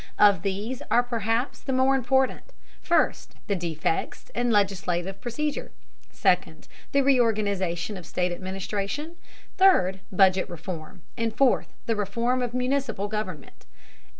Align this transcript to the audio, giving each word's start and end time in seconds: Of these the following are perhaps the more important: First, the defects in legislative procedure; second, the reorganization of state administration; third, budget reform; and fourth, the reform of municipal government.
Of 0.17 0.41
these 0.41 0.79
the 0.79 0.85
following 0.85 0.99
are 0.99 1.03
perhaps 1.07 1.59
the 1.61 1.73
more 1.73 1.95
important: 1.95 2.53
First, 2.81 3.35
the 3.45 3.55
defects 3.55 4.31
in 4.33 4.49
legislative 4.49 5.21
procedure; 5.21 5.73
second, 6.09 6.67
the 6.91 7.03
reorganization 7.03 7.97
of 7.97 8.07
state 8.07 8.31
administration; 8.31 9.17
third, 9.59 9.99
budget 10.11 10.49
reform; 10.49 11.03
and 11.15 11.37
fourth, 11.37 11.75
the 11.85 11.95
reform 11.95 12.41
of 12.41 12.55
municipal 12.55 13.07
government. 13.09 13.67